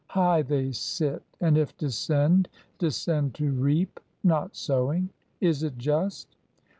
[0.07, 5.09] High they sit, and if descend, Descend to reap, not sowing.
[5.39, 6.35] Is it just?